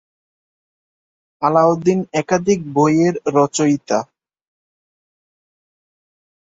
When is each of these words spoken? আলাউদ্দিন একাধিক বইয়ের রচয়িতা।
আলাউদ্দিন 1.41 1.99
একাধিক 2.13 2.59
বইয়ের 2.75 3.15
রচয়িতা। 3.35 3.99